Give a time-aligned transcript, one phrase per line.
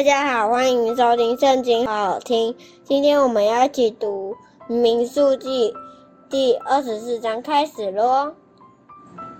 [0.00, 2.56] 大家好，欢迎收听圣经好听。
[2.84, 4.34] 今天我们要一起读
[4.66, 5.74] 民数记
[6.30, 8.34] 第二十四章，开始咯。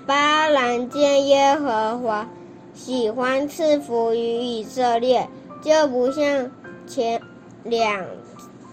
[0.07, 2.29] 巴兰见耶和华
[2.75, 5.27] 喜欢赐福于以色列，
[5.63, 6.51] 就不像
[6.87, 7.19] 前
[7.65, 8.05] 两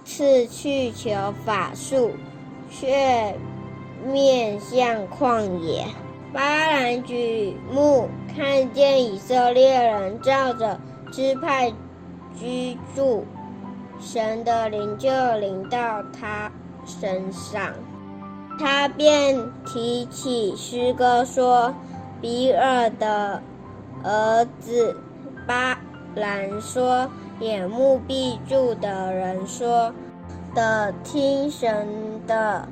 [0.04, 1.10] 次去求
[1.46, 2.12] 法术，
[2.70, 3.34] 却
[4.06, 5.86] 面向旷野。
[6.34, 10.78] 巴兰举目看见以色列人照着
[11.18, 11.74] 支派
[12.40, 13.26] 居住，
[14.00, 16.52] 神的灵就临到他
[16.86, 17.74] 身上，
[18.60, 19.36] 他便
[19.66, 21.74] 提起诗歌说
[22.22, 23.42] ：“比尔的
[24.04, 24.96] 儿子
[25.48, 25.80] 巴
[26.14, 29.92] 兰说，眼目闭住的人说，
[30.54, 31.88] 的听神
[32.28, 32.68] 的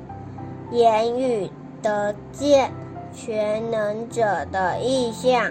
[0.70, 1.50] 言语，
[1.82, 2.70] 得见
[3.12, 5.50] 全能者的意象，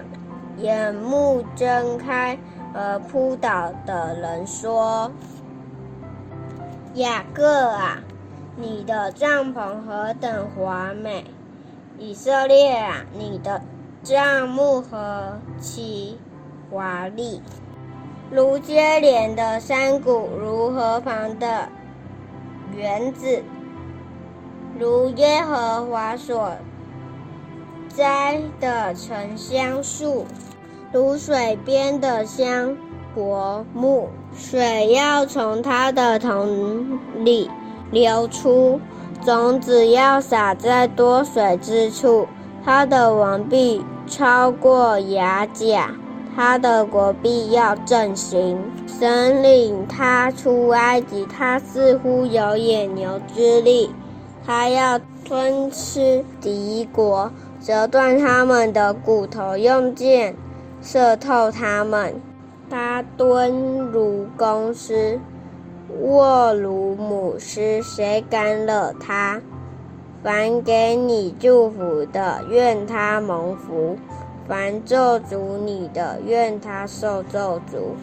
[0.60, 2.38] 眼目睁开。”
[2.78, 5.10] 而扑倒的人说
[6.96, 8.00] ：“雅各啊，
[8.58, 11.24] 你的帐篷何等华美！
[11.98, 13.62] 以色列啊，你的
[14.04, 16.20] 帐幕何其
[16.70, 17.42] 华丽！
[18.30, 21.70] 如接连的山谷，如河旁的
[22.76, 23.42] 园子，
[24.78, 26.52] 如耶和华所
[27.88, 30.26] 栽的沉香树。”
[30.96, 32.78] 如水边的香
[33.14, 37.52] 柏木，水要从它的桶里
[37.92, 38.80] 流出，
[39.26, 42.26] 种子要撒在多水之处。
[42.64, 45.94] 它的王必超过牙甲，
[46.34, 48.58] 他的国必要振兴。
[48.88, 53.94] 神领他出埃及，他似乎有野牛之力。
[54.46, 57.30] 他要吞吃敌国，
[57.62, 60.34] 折断他们的骨头，用剑。
[60.86, 62.22] 射透他们，
[62.70, 65.20] 他蹲如公狮，
[66.00, 69.42] 卧如母师，谁敢惹他？
[70.24, 73.98] 凡给你祝福的，愿他蒙福；
[74.48, 77.96] 凡咒诅你的，愿他受咒诅。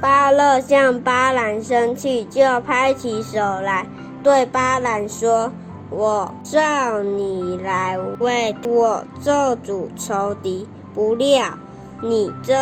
[0.00, 3.86] 巴勒向巴兰生气，就拍起手来，
[4.22, 5.52] 对巴兰说
[5.92, 11.46] ：“我召你来为我咒诅仇敌，不料。”
[12.02, 12.54] 你这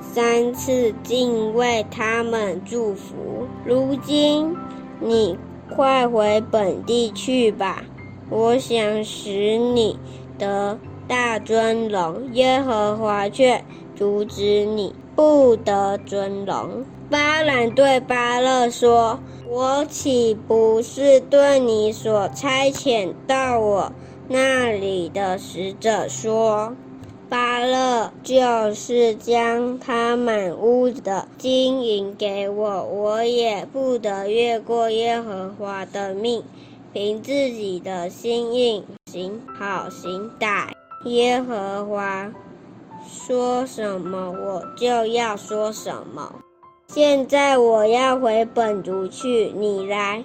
[0.00, 4.56] 三次竟为他们祝福，如今
[5.00, 5.38] 你
[5.74, 7.82] 快回本地去吧。
[8.30, 9.98] 我想使你
[10.38, 13.62] 得大尊荣，耶和华却
[13.94, 16.84] 阻止你不得尊荣。
[17.10, 23.92] 巴兰对巴勒说：“我岂不是对你所差遣到我
[24.28, 26.74] 那里的使者说？”
[27.30, 36.42] 巴勒就是将他满屋的金银给我，我也不得越过耶和华的命，
[36.92, 40.70] 凭自己的心意行好行歹。
[41.04, 42.32] 耶和华
[43.08, 46.34] 说什么，我就要说什么。
[46.88, 50.24] 现在我要回本族去，你来，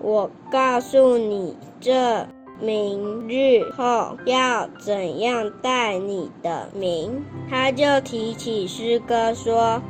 [0.00, 2.26] 我告诉你这。
[2.58, 7.22] 明日后要怎样带你的名？
[7.50, 9.82] 他就提起诗歌说：“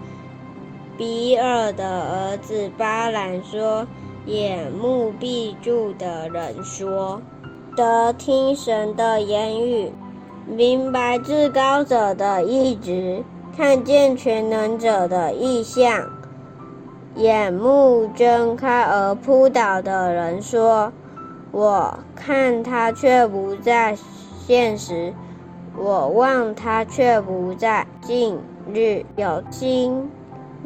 [0.99, 3.87] 比尔的儿子巴兰说，
[4.27, 7.23] 眼目闭住的人说，
[7.77, 9.93] 得听神的言语，
[10.45, 13.23] 明白至高者的意志，
[13.57, 16.11] 看见全能者的意象，
[17.15, 20.93] 眼目睁开而扑倒的人说。”
[21.57, 23.97] 我看他却不在
[24.47, 25.15] 现实，
[25.75, 28.39] 我望他却不在近
[28.75, 29.07] 日。
[29.17, 30.11] 有星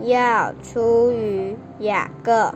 [0.01, 2.53] 要出于雅各，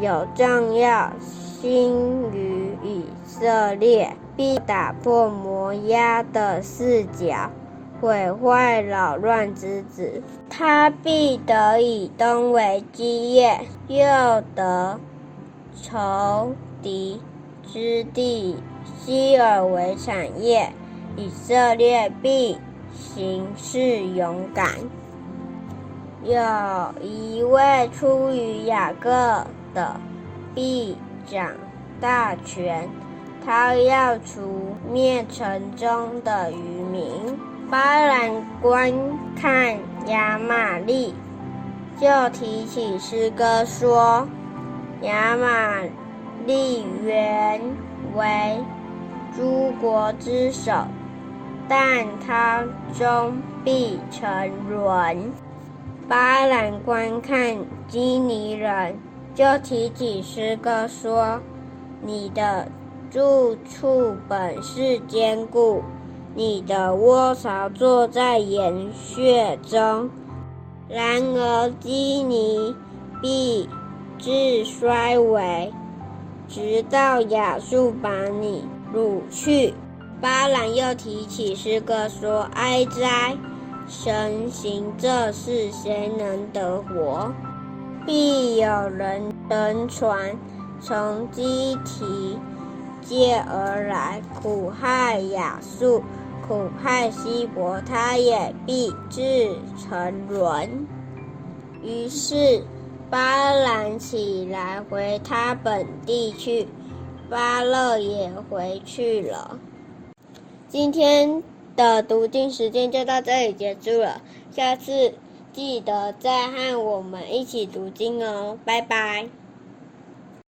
[0.00, 7.50] 有杖要兴于以色列，必打破摩押的四角，
[8.00, 10.22] 毁坏扰乱之子。
[10.48, 14.06] 他必得以东为基业，又
[14.54, 15.00] 得
[15.82, 17.20] 仇敌
[17.72, 18.56] 之地
[18.98, 20.72] 希珥为产业，
[21.16, 22.58] 以色列必
[22.92, 24.68] 行事勇敢。
[26.22, 26.34] 有
[27.02, 30.00] 一位出于雅各的，
[30.54, 30.96] 必
[31.26, 31.50] 掌
[32.00, 32.88] 大权，
[33.44, 36.56] 他要除灭城中的渔
[36.90, 37.38] 民。
[37.70, 38.30] 巴兰
[38.60, 38.92] 观
[39.34, 39.76] 看
[40.06, 41.14] 亚玛利，
[42.00, 44.28] 就提起诗歌说：
[45.02, 45.82] 亚玛。
[46.46, 47.60] 立原
[48.14, 48.58] 为
[49.36, 50.72] 诸国之首，
[51.68, 52.62] 但他
[52.92, 55.32] 终必沉沦。
[56.06, 57.56] 巴兰观看
[57.88, 58.98] 基尼人，
[59.34, 61.40] 就提起诗歌说
[62.04, 62.68] ：“你的
[63.10, 65.82] 住处本是坚固，
[66.34, 70.10] 你的窝巢坐在岩穴中。
[70.88, 72.76] 然而基尼
[73.22, 73.66] 必
[74.18, 75.72] 至衰微，
[76.54, 78.64] 直到亚述把你
[78.94, 79.74] 掳去。”
[80.22, 83.36] 巴兰又提起诗歌说：“哀哉！
[83.88, 87.32] 神行这事，谁能得活？
[88.06, 90.36] 必有人乘船
[90.80, 92.38] 从基提
[93.02, 96.02] 界而来，苦害亚述，
[96.46, 100.86] 苦害希伯，他也必致沉沦。”
[101.82, 102.62] 于是
[103.14, 106.66] 巴兰起来回他本地去，
[107.30, 109.56] 巴勒也回去了。
[110.66, 111.40] 今天
[111.76, 114.20] 的读经时间就到这里结束了，
[114.50, 115.14] 下次
[115.52, 119.28] 记得再和我们一起读经哦，拜拜。